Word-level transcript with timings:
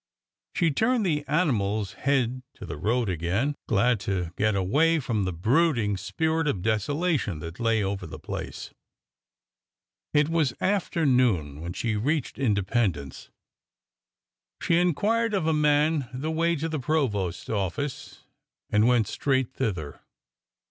She 0.55 0.71
turned 0.71 1.05
the 1.05 1.23
animal's 1.27 1.93
head 1.93 2.41
to 2.55 2.65
the 2.65 2.75
road 2.75 3.07
again, 3.07 3.53
glad 3.67 3.99
to 3.99 4.31
get 4.35 4.55
away 4.55 4.99
from 4.99 5.25
the 5.25 5.31
brooding 5.31 5.95
spirit 5.95 6.47
of 6.47 6.63
desolation 6.63 7.37
that 7.41 7.59
lay 7.59 7.83
over 7.83 8.07
the 8.07 8.17
place. 8.17 8.71
It 10.11 10.27
was 10.27 10.55
after 10.59 11.05
noon 11.05 11.61
when 11.61 11.73
she 11.73 11.95
reached 11.95 12.39
Independence. 12.39 13.29
She 14.59 14.79
inquired 14.79 15.35
of 15.35 15.45
a 15.45 15.53
man 15.53 16.09
the 16.11 16.31
way 16.31 16.55
to 16.55 16.67
the 16.67 16.79
provost's 16.79 17.47
office 17.47 18.23
and 18.71 18.87
went 18.87 19.05
straight 19.05 19.53
thither. 19.53 20.01